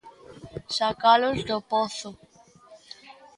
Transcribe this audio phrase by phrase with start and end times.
[0.77, 2.09] Sacalos do pozo.